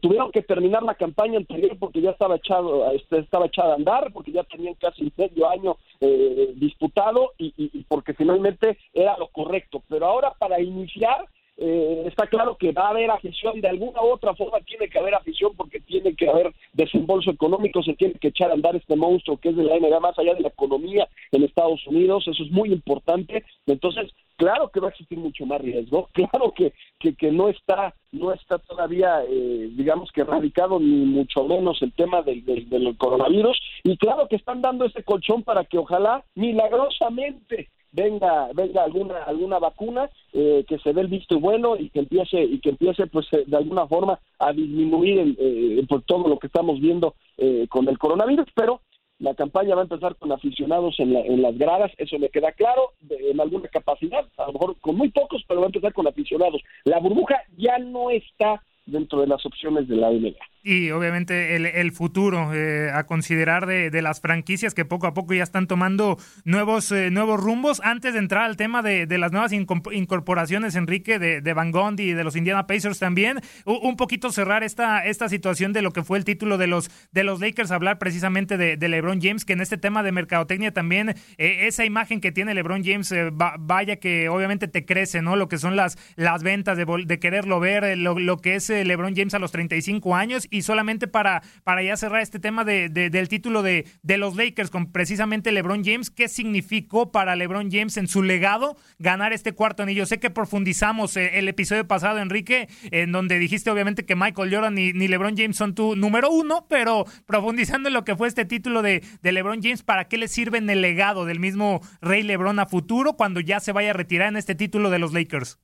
[0.00, 4.12] Tuvieron que terminar la campaña anterior porque ya estaba echado este, estaba echada a andar
[4.12, 9.82] porque ya tenían casi medio año eh, disputado y, y porque finalmente era lo correcto.
[9.88, 11.26] Pero ahora para iniciar
[11.58, 14.98] eh, está claro que va a haber afición, de alguna u otra forma tiene que
[14.98, 18.96] haber afición porque tiene que haber desembolso económico, se tiene que echar a andar este
[18.96, 22.42] monstruo que es de la NBA, más allá de la economía en Estados Unidos, eso
[22.42, 27.14] es muy importante, entonces claro que va a existir mucho más riesgo, claro que, que,
[27.14, 32.20] que no está no está todavía, eh, digamos que erradicado ni mucho menos el tema
[32.20, 33.58] del, del, del coronavirus.
[33.84, 39.58] Y claro que están dando este colchón para que ojalá milagrosamente venga venga alguna alguna
[39.58, 43.26] vacuna eh, que se dé el visto bueno y que empiece y que empiece pues
[43.32, 47.66] eh, de alguna forma a disminuir el, eh, por todo lo que estamos viendo eh,
[47.68, 48.80] con el coronavirus pero
[49.18, 52.50] la campaña va a empezar con aficionados en, la, en las gradas, eso me queda
[52.50, 55.92] claro, de, en alguna capacidad, a lo mejor con muy pocos, pero va a empezar
[55.92, 56.60] con aficionados.
[56.82, 60.34] La burbuja ya no está dentro de las opciones de la NBA.
[60.64, 65.14] Y obviamente el, el futuro eh, a considerar de, de, las franquicias que poco a
[65.14, 67.80] poco ya están tomando nuevos, eh, nuevos rumbos.
[67.82, 72.10] Antes de entrar al tema de, de las nuevas incorporaciones, Enrique, de, de, Van Gundy
[72.10, 76.04] y de los Indiana Pacers también, un poquito cerrar esta, esta situación de lo que
[76.04, 79.62] fue el título de los, de los Lakers, hablar precisamente de, LeBron James, que en
[79.62, 83.96] este tema de mercadotecnia también, eh, esa imagen que tiene LeBron James, eh, va, vaya
[83.96, 85.34] que obviamente te crece, ¿no?
[85.34, 89.16] Lo que son las, las ventas de, de quererlo ver, lo, lo que es LeBron
[89.16, 93.10] James a los 35 años y solamente para, para ya cerrar este tema de, de,
[93.10, 97.96] del título de, de los Lakers con precisamente LeBron James, ¿qué significó para LeBron James
[97.96, 100.06] en su legado ganar este cuarto anillo?
[100.06, 104.74] Sé que profundizamos eh, el episodio pasado, Enrique, en donde dijiste obviamente que Michael Jordan
[104.74, 108.44] ni, ni LeBron James son tu número uno, pero profundizando en lo que fue este
[108.44, 112.22] título de, de LeBron James, ¿para qué le sirve en el legado del mismo Rey
[112.22, 115.58] LeBron a futuro cuando ya se vaya a retirar en este título de los Lakers?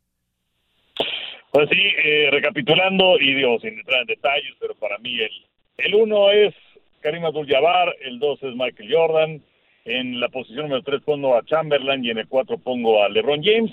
[1.51, 5.31] Pues sí, eh, recapitulando, y digo, sin entrar en detalles, pero para mí el,
[5.79, 6.55] el uno es
[7.01, 9.43] Karim Abdul-Jabbar, el dos es Michael Jordan,
[9.85, 13.43] en la posición número tres pongo a Chamberlain y en el cuatro pongo a LeBron
[13.43, 13.73] James.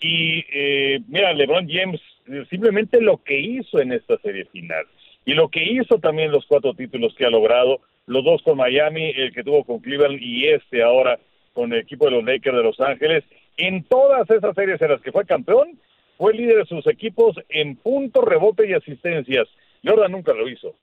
[0.00, 2.00] Y eh, mira, LeBron James,
[2.50, 4.84] simplemente lo que hizo en esta serie final
[5.24, 9.12] y lo que hizo también los cuatro títulos que ha logrado, los dos con Miami,
[9.16, 11.20] el que tuvo con Cleveland y este ahora
[11.52, 13.22] con el equipo de los Lakers de Los Ángeles,
[13.56, 15.78] en todas esas series en las que fue campeón,
[16.22, 19.48] fue líder de sus equipos en puntos, rebote y asistencias.
[19.84, 20.76] Jordan nunca lo hizo.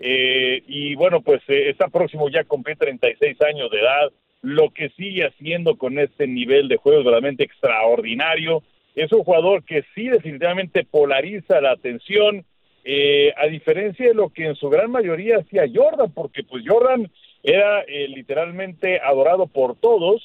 [0.00, 4.10] Eh, y bueno, pues eh, está próximo ya cumple 36 años de edad.
[4.40, 8.62] Lo que sigue haciendo con este nivel de juego es realmente extraordinario.
[8.94, 12.46] Es un jugador que sí definitivamente polariza la atención,
[12.82, 17.10] eh, a diferencia de lo que en su gran mayoría hacía Jordan, porque pues Jordan
[17.42, 20.22] era eh, literalmente adorado por todos,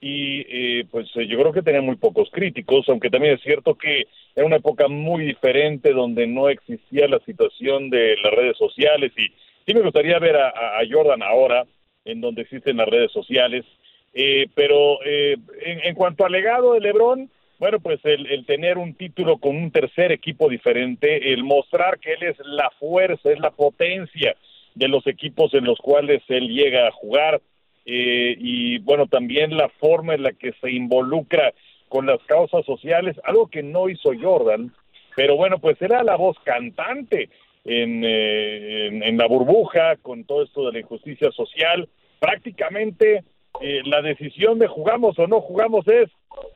[0.00, 4.06] y eh, pues yo creo que tenía muy pocos críticos, aunque también es cierto que
[4.34, 9.28] era una época muy diferente donde no existía la situación de las redes sociales y
[9.66, 11.64] sí me gustaría ver a, a Jordan ahora
[12.04, 13.64] en donde existen las redes sociales,
[14.12, 18.78] eh, pero eh, en, en, cuanto al legado de Lebron, bueno, pues el, el, tener
[18.78, 23.40] un título con un tercer equipo diferente, el mostrar que él es la fuerza, es
[23.40, 24.36] la potencia
[24.74, 27.40] de los equipos en los cuales él llega a jugar,
[27.86, 31.52] eh, y bueno, también la forma en la que se involucra
[31.88, 34.72] con las causas sociales, algo que no hizo Jordan,
[35.16, 37.28] pero bueno, pues era la voz cantante
[37.64, 41.88] en, eh, en, la burbuja con todo esto de la injusticia social.
[42.18, 43.22] Prácticamente
[43.60, 46.10] eh, la decisión de jugamos o no jugamos es,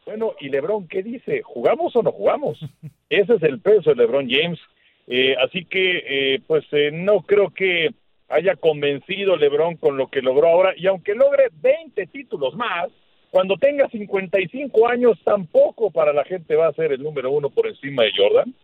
[0.07, 1.43] bueno, ¿y Lebron qué dice?
[1.43, 2.59] ¿Jugamos o no jugamos?
[3.09, 4.59] Ese es el peso de Lebron James.
[5.07, 7.91] Eh, así que, pues no creo que
[8.29, 12.89] haya convencido Lebron con lo que logró ahora, y aunque logre 20 títulos más,
[13.31, 17.67] cuando tenga 55 años tampoco para la gente va a ser el número uno por
[17.67, 18.55] encima de Jordan,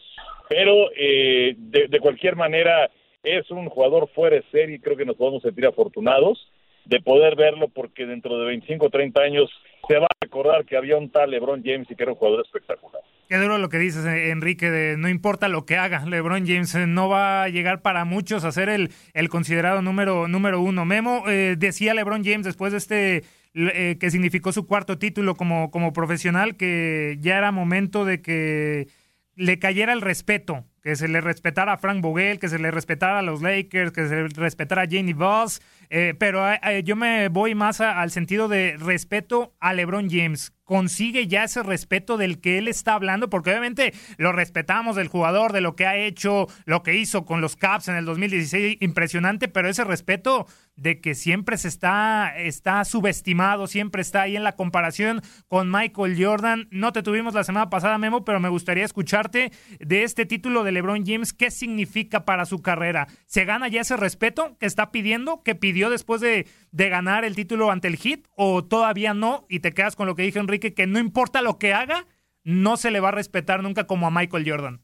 [0.49, 2.91] pero eh, de, cualquier manera
[3.23, 6.51] es un jugador fuera de serie, creo que nos podemos sentir afortunados
[6.85, 9.51] de poder verlo porque dentro de 25 o 30 años
[9.89, 12.45] se va a recordar que había un tal LeBron James y que era un jugador
[12.45, 13.03] espectacular.
[13.29, 16.75] Qué duro lo que dices, eh, Enrique, de no importa lo que haga, LeBron James
[16.75, 20.85] eh, no va a llegar para muchos a ser el, el considerado número, número uno.
[20.85, 23.25] Memo, decía LeBron James después de este
[23.57, 28.89] eh, que significó su cuarto título como, como profesional, que ya era momento de que
[29.37, 33.21] le cayera el respeto, que se le respetara a Frank Vogel, que se le respetara
[33.21, 37.29] a los Lakers, que se le respetara a Jenny Voss, eh, pero eh, yo me
[37.29, 40.53] voy más al sentido de respeto a LeBron James.
[40.65, 45.53] Consigue ya ese respeto del que él está hablando, porque obviamente lo respetamos del jugador,
[45.53, 49.49] de lo que ha hecho, lo que hizo con los Caps en el 2016, impresionante,
[49.49, 54.57] pero ese respeto de que siempre se está, está subestimado, siempre está ahí en la
[54.57, 56.69] comparación con Michael Jordan.
[56.71, 60.73] No te tuvimos la semana pasada, Memo, pero me gustaría escucharte de este título de
[60.73, 63.07] LeBron James, ¿qué significa para su carrera?
[63.27, 67.37] ¿Se gana ya ese respeto que está pidiendo, que pidió después de, de ganar el
[67.37, 69.47] título ante el Hit, o todavía no?
[69.49, 72.07] Y te quedas con lo que dije Enrique que no importa lo que haga,
[72.43, 74.84] no se le va a respetar nunca como a Michael Jordan.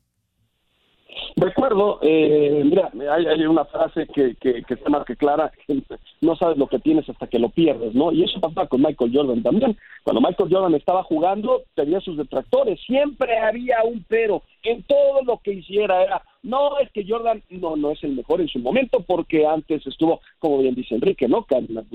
[1.37, 5.51] Recuerdo, eh, mira, hay, una frase que, que, está más que clara,
[6.20, 8.12] no sabes lo que tienes hasta que lo pierdes, ¿no?
[8.12, 9.77] Y eso pasa con Michael Jordan también.
[10.03, 15.38] Cuando Michael Jordan estaba jugando, tenía sus detractores, siempre había un pero en todo lo
[15.38, 19.00] que hiciera, era no, es que Jordan no, no es el mejor en su momento
[19.00, 21.46] porque antes estuvo, como bien dice Enrique, ¿no?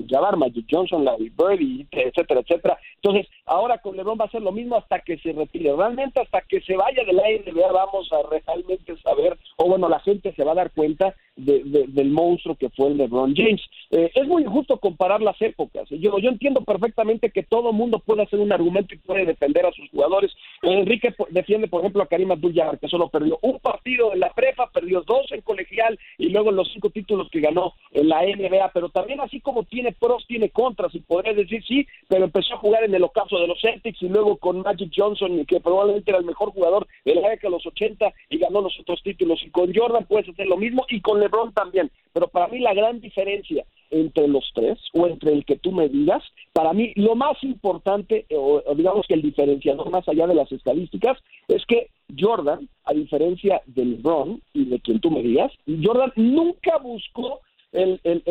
[0.08, 2.78] Jabbar, Magic Johnson, Larry Bird, etcétera, etcétera.
[2.96, 5.74] Entonces, ahora con LeBron va a ser lo mismo hasta que se retire.
[5.74, 10.00] Realmente hasta que se vaya de la NBA vamos a realmente saber, o bueno, la
[10.00, 13.60] gente se va a dar cuenta de, del monstruo que fue el LeBron James.
[13.90, 15.88] Eh, es muy injusto comparar las épocas.
[15.90, 19.72] Yo, yo entiendo perfectamente que todo mundo puede hacer un argumento y puede defender a
[19.72, 20.32] sus jugadores.
[20.62, 24.70] Enrique defiende, por ejemplo, a Karim Abdul-Jabbar, que solo perdió un partido en la prepa,
[24.70, 28.88] perdió dos en colegial y luego los cinco títulos que ganó en la NBA, pero
[28.88, 32.84] también así como tiene pros, tiene contras y podría decir sí, pero empezó a jugar
[32.84, 36.24] en el ocaso de los Celtics y luego con Magic Johnson, que probablemente era el
[36.24, 39.72] mejor jugador de la década de los 80 y ganó los otros títulos y con
[39.74, 43.64] Jordan puedes hacer lo mismo y con LeBron también, pero para mí la gran diferencia
[43.90, 48.26] entre los tres o entre el que tú me digas, para mí lo más importante,
[48.34, 53.62] o, digamos que el diferenciador más allá de las estadísticas, es que Jordan, a diferencia
[53.66, 57.40] de LeBron y de quien tú me digas, Jordan nunca buscó
[57.72, 58.22] el, el,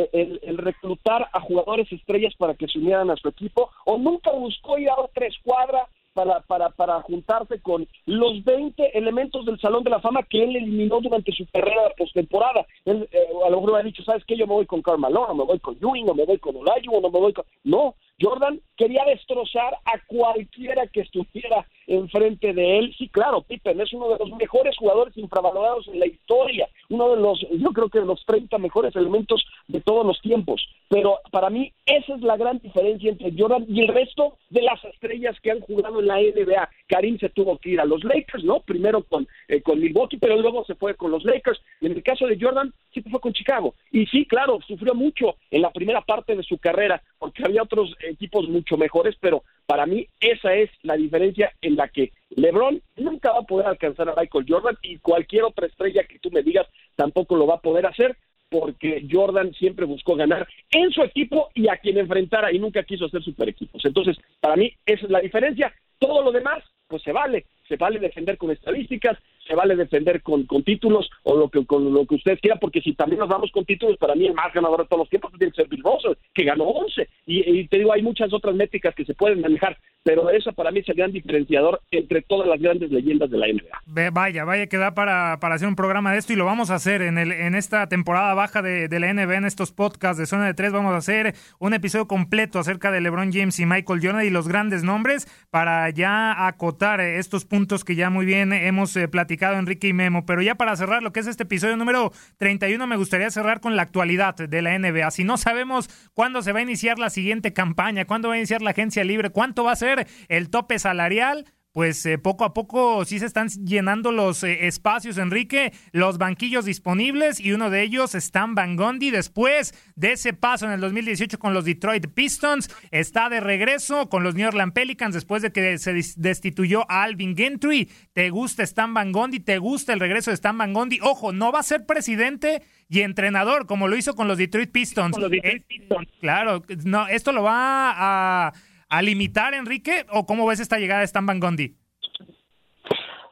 [0.42, 4.78] el, reclutar a jugadores estrellas para que se unieran a su equipo o nunca buscó
[4.78, 9.90] ir a otra escuadra para, para, para juntarse con los 20 elementos del Salón de
[9.90, 12.66] la Fama que él eliminó durante su carrera postemporada.
[12.86, 14.38] Él eh, a lo mejor ha dicho, ¿sabes qué?
[14.38, 17.02] Yo me voy con Carmelo, no me voy con Ewing, no me voy con Olajuwon,
[17.02, 17.46] no me voy con...
[17.66, 22.96] No, Jordan quería destrozar a cualquiera que estuviera enfrente de él.
[22.98, 27.22] Sí, claro, Pippen es uno de los mejores jugadores infravalorados en la historia, uno de
[27.22, 30.68] los, yo creo que de los 30 mejores elementos de todos los tiempos.
[30.90, 34.84] Pero para mí esa es la gran diferencia entre Jordan y el resto de las
[34.86, 36.70] estrellas que han jugado en la NBA.
[36.88, 38.60] Karim se tuvo que ir a los Lakers, ¿no?
[38.60, 41.60] Primero con, eh, con Milwaukee, pero luego se fue con los Lakers.
[41.82, 43.76] En el caso de Jordan, sí fue con Chicago.
[43.92, 47.96] Y sí, claro, sufrió mucho en la primera parte de su carrera, porque había otros
[48.08, 53.32] equipos mucho mejores, pero para mí esa es la diferencia en la que LeBron nunca
[53.32, 56.68] va a poder alcanzar a Michael Jordan y cualquier otra estrella que tú me digas
[56.96, 58.16] tampoco lo va a poder hacer
[58.50, 63.06] porque Jordan siempre buscó ganar en su equipo y a quien enfrentara y nunca quiso
[63.06, 63.84] hacer super equipos.
[63.84, 65.74] Entonces, para mí esa es la diferencia.
[66.00, 70.46] Todo lo demás, pues se vale, se vale defender con estadísticas, se vale defender con,
[70.46, 73.52] con títulos o lo que con lo que ustedes quieran, porque si también nos vamos
[73.52, 75.84] con títulos, para mí el más ganador de todos los tiempos tiene que ser Bill
[75.84, 77.08] Russell, que ganó 11.
[77.26, 80.80] Y, te digo, hay muchas otras métricas que se pueden manejar, pero eso para mí
[80.80, 84.12] es el gran diferenciador entre todas las grandes leyendas de la NBA.
[84.12, 86.76] Vaya, vaya que da para, para hacer un programa de esto y lo vamos a
[86.76, 90.28] hacer en, el, en esta temporada baja de, de la NBA, en estos podcasts de
[90.28, 94.00] Zona de Tres, vamos a hacer un episodio completo acerca de LeBron James y Michael
[94.04, 98.52] Jordan y los grandes nombres para ya acotar estos puntos puntos que ya muy bien
[98.52, 101.78] hemos eh, platicado Enrique y Memo, pero ya para cerrar lo que es este episodio
[101.78, 105.10] número 31 me gustaría cerrar con la actualidad de la NBA.
[105.12, 108.62] Si no sabemos cuándo se va a iniciar la siguiente campaña, cuándo va a iniciar
[108.62, 109.95] la agencia libre, cuánto va a ser
[110.28, 115.18] el tope salarial, pues eh, poco a poco sí se están llenando los eh, espacios,
[115.18, 119.12] Enrique, los banquillos disponibles y uno de ellos Stan Van Gundy.
[119.12, 124.24] Después de ese paso en el 2018 con los Detroit Pistons, está de regreso con
[124.24, 127.90] los New Orleans Pelicans después de que se destituyó a Alvin Gentry.
[128.14, 129.42] ¿Te gusta Stan Van Gundy?
[129.42, 131.00] ¿Te gusta el regreso de Stan Van Gundy?
[131.02, 135.18] Ojo, no va a ser presidente y entrenador como lo hizo con los Detroit Pistons.
[135.18, 136.08] Los Detroit eh, Pistons.
[136.22, 138.54] claro, no, esto lo va a
[138.90, 140.06] a limitar, Enrique?
[140.12, 141.76] ¿O cómo ves esta llegada de Stan Van Gundy?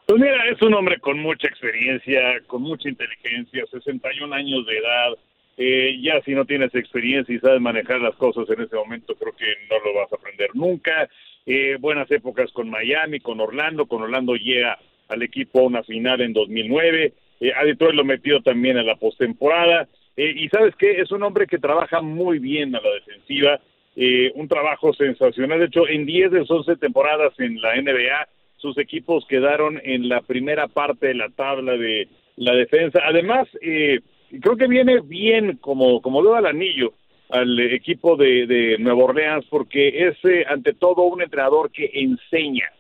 [0.06, 5.18] Pues mira, es un hombre con mucha experiencia, con mucha inteligencia, 61 años de edad.
[5.56, 9.34] Eh, ya si no tienes experiencia y sabes manejar las cosas en ese momento, creo
[9.36, 11.10] que no lo vas a aprender nunca.
[11.46, 13.86] Eh, buenas épocas con Miami, con Orlando.
[13.86, 17.14] Con Orlando llega al equipo a una final en 2009.
[17.40, 19.88] Eh, a Detroit lo metió también a la postemporada.
[20.16, 23.60] Eh, y sabes qué, es un hombre que trabaja muy bien a la defensiva
[23.96, 25.60] eh, un trabajo sensacional.
[25.60, 28.28] De hecho, en 10 de 11 temporadas en la NBA,
[28.58, 33.00] sus equipos quedaron en la primera parte de la tabla de la defensa.
[33.06, 34.00] Además, eh,
[34.42, 36.94] creo que viene bien como, como al anillo
[37.34, 42.72] al equipo de, de Nueva Orleans porque es eh, ante todo un entrenador que enseña.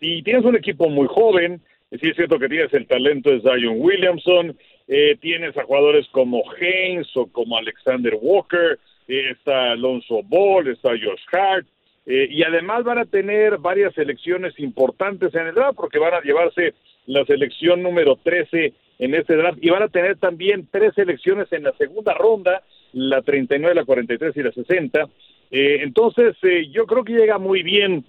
[0.00, 3.76] Y tienes un equipo muy joven, sí es cierto que tienes el talento de Zion
[3.78, 10.68] Williamson, eh, tienes a jugadores como Haynes o como Alexander Walker, eh, está Alonso Ball,
[10.68, 11.66] está Josh Hart,
[12.06, 16.20] eh, y además van a tener varias elecciones importantes en el draft, porque van a
[16.20, 16.74] llevarse
[17.06, 21.64] la selección número 13 en este draft, y van a tener también tres elecciones en
[21.64, 25.08] la segunda ronda, la 39, la 43 y la 60.
[25.50, 26.36] Eh, entonces,
[26.70, 28.04] yo creo que llega muy bien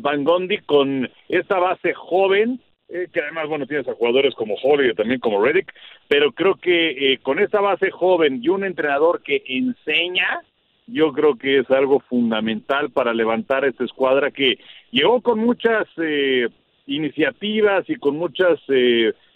[0.00, 4.90] Van Gondi con esta base joven, eh, que además, bueno, tienes a jugadores como Holly
[4.90, 5.72] y también como Reddick,
[6.06, 10.40] pero creo que eh, con esta base joven y un entrenador que enseña,
[10.86, 14.60] yo creo que es algo fundamental para levantar esta escuadra que
[14.92, 16.46] llegó con muchas eh,
[16.86, 18.60] iniciativas y con muchas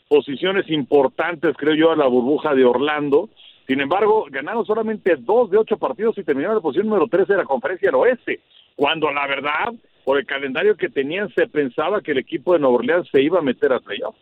[0.06, 3.30] posiciones importantes, creo yo, a la burbuja de Orlando.
[3.66, 7.38] Sin embargo, ganaron solamente dos de ocho partidos y terminaron la posición número 13 de
[7.38, 8.40] la conferencia del oeste,
[8.76, 9.72] cuando la verdad
[10.04, 13.38] por el calendario que tenían, se pensaba que el equipo de Nueva Orleans se iba
[13.38, 14.16] a meter a playoff.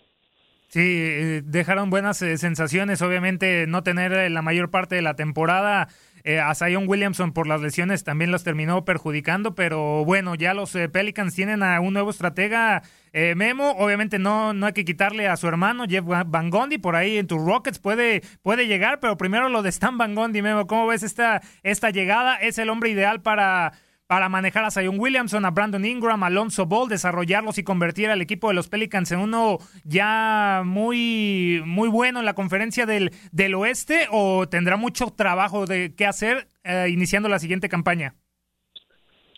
[0.69, 5.15] Sí, eh, dejaron buenas eh, sensaciones, obviamente no tener eh, la mayor parte de la
[5.15, 5.89] temporada
[6.43, 11.35] a Zion Williamson por las lesiones también los terminó perjudicando, pero bueno, ya los Pelicans
[11.35, 12.83] tienen a un nuevo estratega,
[13.15, 17.17] Memo, obviamente no, no hay que quitarle a su hermano Jeff Van Gondi, por ahí
[17.17, 20.87] en tus Rockets puede, puede llegar, pero primero lo de Stan Van Gondi, Memo, ¿cómo
[20.87, 22.37] ves esta, esta llegada?
[22.37, 23.73] ¿Es el hombre ideal para
[24.09, 28.23] para manejar a Zion Williamson, a Brandon Ingram, a Alonso Ball, desarrollarlos y convertir al
[28.23, 33.55] equipo de los Pelicans en uno ya muy, muy bueno en la conferencia del, del
[33.55, 38.15] oeste o tendrá mucho trabajo de qué hacer eh, iniciando la siguiente campaña?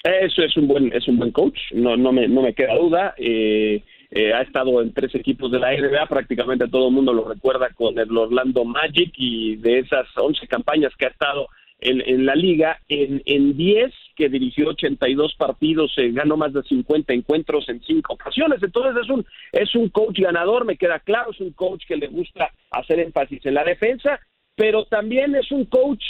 [0.04, 3.14] Eso es un buen, es un buen coach, no, no, me, no me queda duda.
[3.18, 7.28] Eh, eh, ha estado en tres equipos de la NBA, prácticamente todo el mundo lo
[7.28, 11.48] recuerda con el Orlando Magic y de esas 11 campañas que ha estado
[11.80, 17.12] en, la liga, en, en 10 que dirigió 82 partidos, se ganó más de 50
[17.12, 18.62] encuentros en cinco ocasiones.
[18.62, 22.08] Entonces es un, es un coach ganador, me queda claro, es un coach que le
[22.08, 24.20] gusta hacer énfasis en la defensa,
[24.54, 26.02] pero también es un coach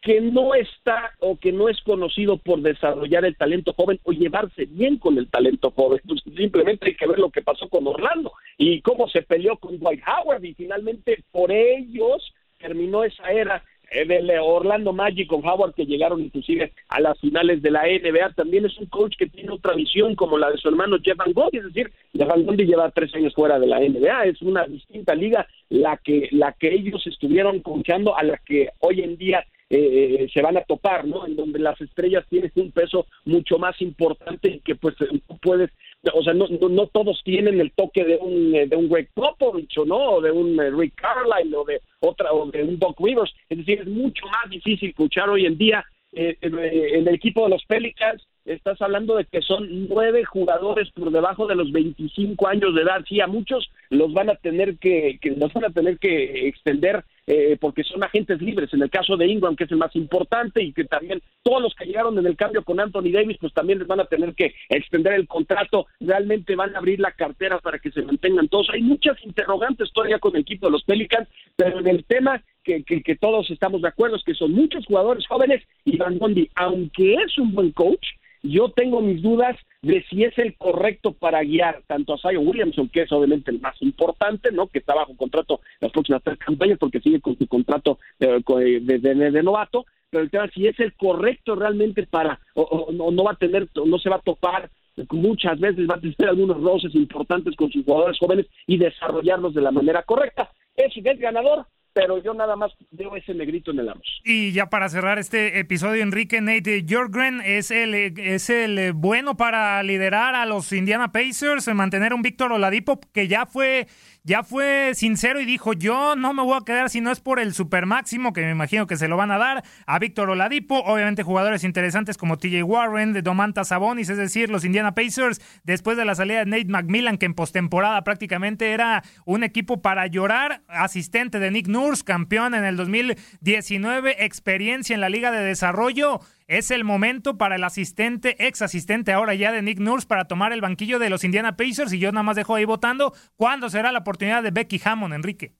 [0.00, 4.66] que no está o que no es conocido por desarrollar el talento joven o llevarse
[4.66, 6.00] bien con el talento joven.
[6.06, 9.80] Pues simplemente hay que ver lo que pasó con Orlando y cómo se peleó con
[9.80, 15.74] Dwight Howard y finalmente por ellos terminó esa era eh, del Orlando Magic con Howard
[15.74, 19.50] que llegaron inclusive a las finales de la NBA también es un coach que tiene
[19.50, 22.66] otra visión como la de su hermano Jeff Van Gundy es decir Jeff Van Gundy
[22.66, 26.74] lleva tres años fuera de la NBA es una distinta liga la que la que
[26.74, 31.04] ellos estuvieron coachando a la que hoy en día eh, eh, se van a topar,
[31.04, 31.26] ¿no?
[31.26, 34.94] En donde las estrellas tienen un peso mucho más importante que pues
[35.42, 35.70] puedes,
[36.14, 39.76] o sea, no, no, todos tienen el toque de un eh, de un Greg Popovich,
[39.86, 39.96] ¿no?
[39.96, 43.80] O de un Rick Carlisle o de otra o de un Doc Rivers, es decir,
[43.80, 48.80] es mucho más difícil escuchar hoy en día en el equipo de los Pelicans estás
[48.80, 53.04] hablando de que son nueve jugadores por debajo de los 25 años de edad.
[53.08, 57.04] Sí, a muchos los van a tener que, que los van a tener que extender
[57.26, 58.72] eh, porque son agentes libres.
[58.72, 61.74] En el caso de Ingram, que es el más importante, y que también todos los
[61.74, 64.54] que llegaron en el cambio con Anthony Davis, pues también les van a tener que
[64.68, 65.86] extender el contrato.
[66.00, 68.68] Realmente van a abrir la cartera para que se mantengan todos.
[68.72, 72.82] Hay muchas interrogantes todavía con el equipo de los Pelicans, pero en el tema que,
[72.82, 77.14] que, todos estamos de acuerdo es que son muchos jugadores jóvenes y Van Bondi, aunque
[77.14, 78.04] es un buen coach,
[78.48, 82.88] yo tengo mis dudas de si es el correcto para guiar tanto a Zion Williamson,
[82.88, 84.66] que es obviamente el más importante, ¿no?
[84.66, 88.40] Que está bajo contrato las próximas tres campañas porque sigue con su contrato eh,
[88.80, 93.32] de, de, novato, pero el tema si es el correcto realmente para, o, no va
[93.32, 94.70] a tener, no se va a topar
[95.10, 99.60] muchas veces va a tener algunos roces importantes con sus jugadores jóvenes y desarrollarlos de
[99.60, 100.50] la manera correcta.
[100.74, 101.66] Es, es ganador,
[101.96, 104.20] pero yo nada más veo ese negrito en el arroz.
[104.22, 109.82] Y ya para cerrar este episodio, Enrique Nate Jorgren es el, es el bueno para
[109.82, 113.86] liderar a los Indiana Pacers, mantener un Víctor Oladipo que ya fue
[114.26, 117.38] ya fue sincero y dijo, yo no me voy a quedar si no es por
[117.38, 120.80] el super máximo, que me imagino que se lo van a dar a Víctor Oladipo,
[120.80, 125.96] obviamente jugadores interesantes como TJ Warren, de Domantas Sabonis, es decir, los Indiana Pacers, después
[125.96, 130.62] de la salida de Nate McMillan, que en postemporada prácticamente era un equipo para llorar,
[130.66, 136.70] asistente de Nick Nurse, campeón en el 2019, experiencia en la Liga de Desarrollo, es
[136.70, 140.60] el momento para el asistente, ex asistente ahora ya de Nick Nurse para tomar el
[140.60, 143.12] banquillo de los Indiana Pacers y yo nada más dejo ahí votando.
[143.36, 145.52] ¿Cuándo será la oportunidad de Becky Hammond, Enrique?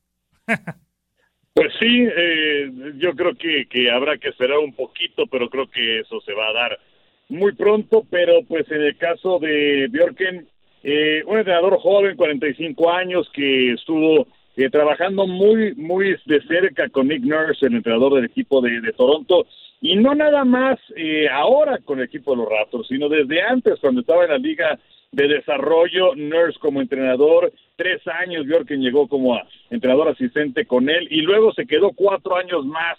[1.54, 6.00] pues sí, eh, yo creo que, que habrá que esperar un poquito, pero creo que
[6.00, 6.78] eso se va a dar
[7.28, 8.04] muy pronto.
[8.08, 10.46] Pero pues en el caso de Bjorken,
[10.84, 17.08] eh, un entrenador joven, 45 años, que estuvo eh, trabajando muy, muy de cerca con
[17.08, 19.46] Nick Nurse, el entrenador del equipo de, de Toronto
[19.80, 23.78] y no nada más eh, ahora con el equipo de los Raptors, sino desde antes,
[23.80, 24.78] cuando estaba en la Liga
[25.12, 31.20] de Desarrollo, Nurse como entrenador, tres años Bjorken llegó como entrenador asistente con él y
[31.22, 32.98] luego se quedó cuatro años más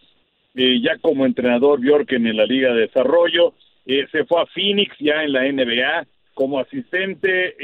[0.56, 3.54] eh, ya como entrenador Bjorken en la Liga de Desarrollo,
[3.86, 7.56] eh, se fue a Phoenix ya en la NBA como asistente,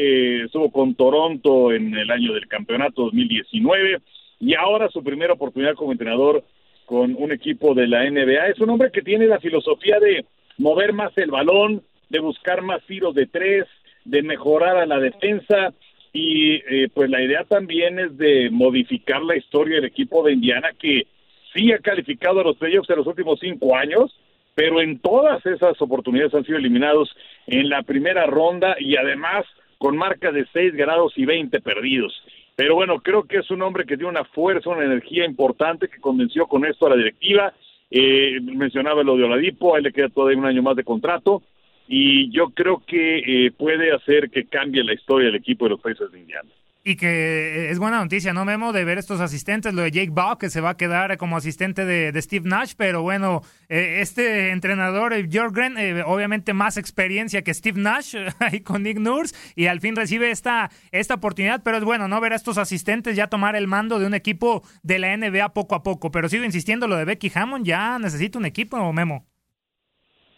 [0.44, 4.00] estuvo con Toronto en el año del campeonato 2019
[4.40, 6.44] y ahora su primera oportunidad como entrenador
[6.86, 8.48] con un equipo de la NBA.
[8.48, 10.26] Es un hombre que tiene la filosofía de
[10.58, 13.66] mover más el balón, de buscar más tiros de tres,
[14.06, 15.74] de mejorar a la defensa
[16.12, 20.70] y eh, pues la idea también es de modificar la historia del equipo de Indiana
[20.78, 21.08] que
[21.54, 24.16] sí ha calificado a los playoffs en los últimos cinco años,
[24.54, 27.10] pero en todas esas oportunidades han sido eliminados
[27.48, 29.46] en la primera ronda y además
[29.80, 32.14] con marca de seis ganados y veinte perdidos.
[32.56, 36.00] Pero bueno, creo que es un hombre que tiene una fuerza, una energía importante que
[36.00, 37.54] convenció con esto a la directiva.
[37.90, 41.44] Eh, mencionaba lo de Oladipo, a le queda todavía un año más de contrato
[41.88, 45.82] y yo creo que eh, puede hacer que cambie la historia del equipo de los
[45.82, 46.50] países de Indiana.
[46.86, 48.74] Y que es buena noticia, ¿no, Memo?
[48.74, 51.86] De ver estos asistentes, lo de Jake Ball, que se va a quedar como asistente
[51.86, 57.80] de, Steve Nash, pero bueno, eh, este entrenador, Jorgen, eh, obviamente más experiencia que Steve
[57.80, 62.10] Nash, ahí con Nick Nurse, y al fin recibe esta, esta oportunidad, pero es bueno,
[62.10, 62.20] ¿no?
[62.20, 65.76] Ver a estos asistentes ya tomar el mando de un equipo de la NBA poco
[65.76, 69.33] a poco, pero sigo insistiendo, lo de Becky Hammond ya necesita un equipo, Memo.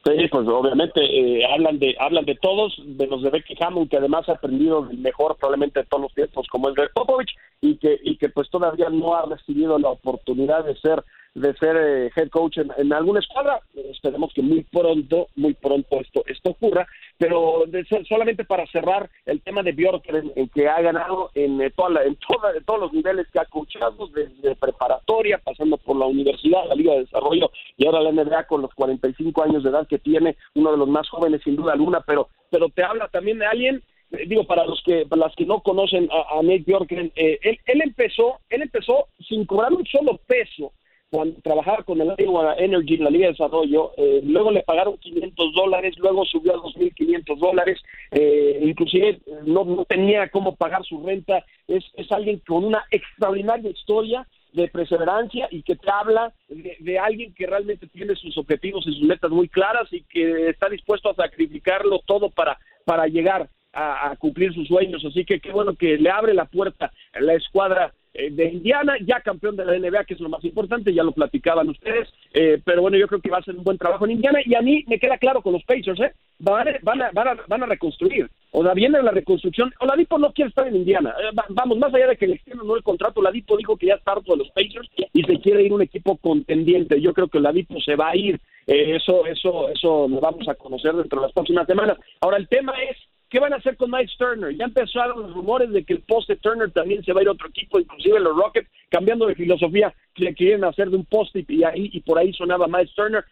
[0.06, 3.98] Sí, pues obviamente eh, hablan de hablan de todos, de los de Becky Hammond, que
[3.98, 8.00] además ha aprendido mejor probablemente de todos los tiempos, como es Greg Popovich, y que,
[8.04, 11.04] y que pues todavía no ha recibido la oportunidad de ser
[11.36, 13.60] de ser eh, head coach en, alguna escuadra.
[13.76, 16.88] Esperemos que muy pronto, muy pronto esto, esto ocurra.
[17.18, 17.66] Pero
[18.08, 22.16] solamente para cerrar el tema de Bjork, el, que ha ganado en, eh, toda en,
[22.16, 26.94] toda, todos los niveles que ha coachado, desde preparatoria, pasando por la universidad, la Liga
[26.94, 30.72] de Desarrollo y ahora la NBA con los 45 años de edad que tiene, uno
[30.72, 34.26] de los más jóvenes sin duda alguna, pero, pero te habla también de alguien eh,
[34.28, 37.82] digo para los que para las que no conocen a, a Nate Bjorken, él, él
[37.82, 40.72] empezó él empezó sin cobrar un solo peso
[41.16, 44.98] cuando trabajaba con el Iowa Energy en la Liga de Desarrollo, eh, luego le pagaron
[44.98, 51.02] 500 dólares, luego subió a 2.500 dólares, eh, inclusive no, no tenía cómo pagar su
[51.06, 57.00] renta, es, es alguien con una extraordinaria historia de perseverancia y que te habla de,
[57.00, 61.10] alguien que realmente tiene sus objetivos y sus metas muy claras y que está dispuesto
[61.10, 65.06] a sacrificarlo todo para, para llegar a, a cumplir sus sueños.
[65.06, 68.96] Así que qué bueno que le abre la puerta a la escuadra eh, de Indiana,
[69.06, 72.62] ya campeón de la NBA, que es lo más importante, ya lo platicaban ustedes, eh,
[72.64, 74.62] pero bueno, yo creo que va a ser un buen trabajo en Indiana y a
[74.62, 76.14] mí me queda claro con los Pacers, ¿eh?
[76.40, 80.48] van, a, van, a, van, a, reconstruir, o sea, viene la reconstrucción, Oladipo no quiere
[80.48, 83.58] estar en Indiana, eh, vamos, más allá de que le extiendan no el contrato, Oladipo
[83.58, 87.02] dijo que ya está harto de los Pacers y se quiere ir un equipo contendiente,
[87.02, 90.94] yo creo que Oladipo se va a ir, eso, eso, eso lo vamos a conocer
[90.94, 91.98] dentro de las próximas semanas.
[92.22, 92.98] Ahora, el tema es
[93.30, 94.56] ¿Qué van a hacer con Mike Turner?
[94.56, 97.34] Ya empezaron los rumores de que el poste Turner también se va a ir a
[97.34, 101.64] otro equipo, inclusive los Rockets, cambiando de filosofía, que quieren hacer de un poste y,
[101.64, 103.26] ahí, y por ahí sonaba Mike Turner.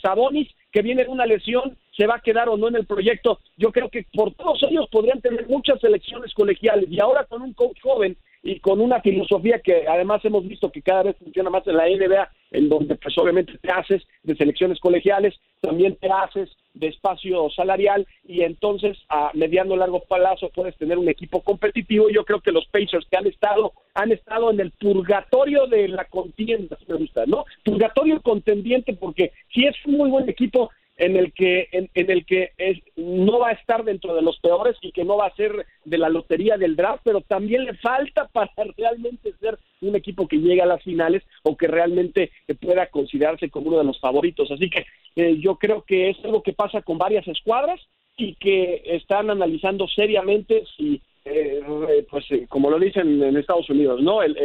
[0.00, 3.38] Sabonis, que viene de una lesión, se va a quedar o no en el proyecto.
[3.56, 7.52] Yo creo que por todos ellos podrían tener muchas selecciones colegiales y ahora con un
[7.52, 11.66] coach joven y con una filosofía que además hemos visto que cada vez funciona más
[11.66, 16.50] en la NBA, en donde pues obviamente te haces de selecciones colegiales, también te haces
[16.74, 22.08] de espacio salarial y entonces a mediano largo plazo puedes tener un equipo competitivo.
[22.10, 26.06] Yo creo que los Pacers que han estado han estado en el purgatorio de la
[26.06, 27.44] contienda, me gusta, ¿no?
[27.64, 32.50] Purgatorio contendiente porque si es un muy buen equipo en el que en, el que
[32.58, 35.66] es, no va a estar dentro de los peores y que no va a ser
[35.84, 40.38] de la lotería del draft, pero también le falta para realmente ser un equipo que
[40.38, 42.30] llegue a las finales o que realmente
[42.60, 44.50] pueda considerarse como uno de los favoritos.
[44.50, 44.86] Así que
[45.16, 47.80] eh, yo creo que es algo que pasa con varias escuadras
[48.16, 54.02] y que están analizando seriamente si eh, eh, pues como lo dicen en Estados Unidos,
[54.02, 54.22] ¿no?
[54.22, 54.36] el,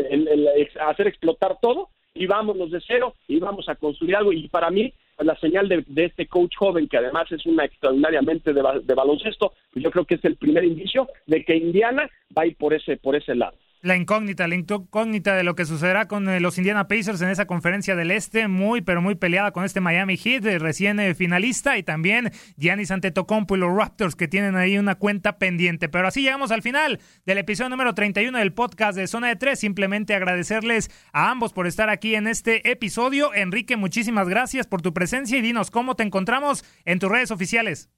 [0.80, 4.32] hacer explotar todo y vámonos de cero y vamos a construir algo.
[4.32, 8.64] Y para mí, la señal de, este coach joven, que además es una extraordinariamente de,
[8.84, 12.48] de baloncesto, pues yo creo que es el primer indicio de que Indiana va a
[12.48, 16.28] ir por ese, por ese lado la incógnita, la incógnita de lo que sucederá con
[16.30, 19.82] eh, los Indiana Pacers en esa conferencia del Este, muy pero muy peleada con este
[19.82, 24.56] Miami Heat, eh, recién eh, finalista, y también Giannis Antetokounmpo y los Raptors que tienen
[24.56, 25.90] ahí una cuenta pendiente.
[25.90, 29.60] Pero así llegamos al final del episodio número 31 del podcast de Zona de Tres.
[29.60, 33.34] Simplemente agradecerles a ambos por estar aquí en este episodio.
[33.34, 37.90] Enrique, muchísimas gracias por tu presencia y dinos cómo te encontramos en tus redes oficiales.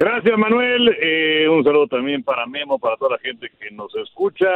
[0.00, 0.96] Gracias, Manuel.
[1.02, 4.46] Eh, un saludo también para Memo, para toda la gente que nos escucha.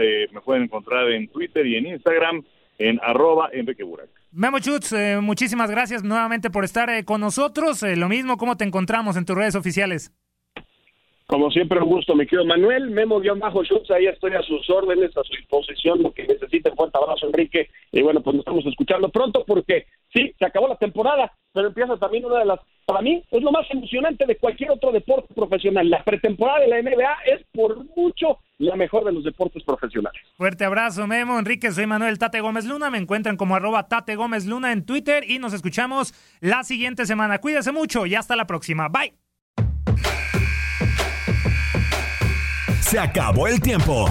[0.00, 2.42] Eh, me pueden encontrar en Twitter y en Instagram
[2.78, 4.08] en arroba Enrique Burak.
[4.32, 7.82] Memo Chutz, eh, muchísimas gracias nuevamente por estar con nosotros.
[7.82, 10.12] lo mismo, ¿cómo te encontramos en tus redes oficiales?
[11.28, 12.90] Como siempre, un gusto, mi querido Manuel.
[12.90, 16.72] Memo-Schutz, ahí estoy a sus órdenes, a su disposición, lo que necesite.
[16.74, 17.68] Fuerte abrazo, Enrique.
[17.92, 21.96] Y bueno, pues nos estamos escuchando pronto porque sí, se acabó la temporada, pero empieza
[21.96, 25.90] también una de las, para mí, es lo más emocionante de cualquier otro deporte profesional.
[25.90, 30.22] La pretemporada de la NBA es por mucho la mejor de los deportes profesionales.
[30.36, 31.36] Fuerte abrazo, Memo.
[31.36, 32.90] Enrique, soy Manuel Tate Gómez Luna.
[32.90, 37.40] Me encuentran como arroba Tate Gómez Luna en Twitter y nos escuchamos la siguiente semana.
[37.40, 38.88] Cuídese mucho y hasta la próxima.
[38.88, 39.14] Bye.
[42.82, 44.06] Se acabó el tiempo.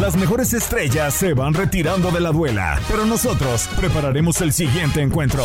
[0.00, 5.42] Las mejores estrellas se van retirando de la duela, pero nosotros prepararemos el siguiente encuentro.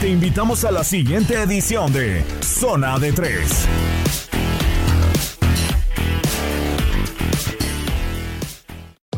[0.00, 3.68] Te invitamos a la siguiente edición de Zona de Tres.